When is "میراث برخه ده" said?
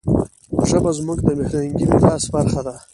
1.89-2.75